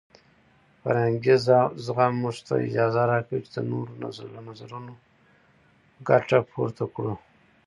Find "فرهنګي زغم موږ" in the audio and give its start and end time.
0.81-2.35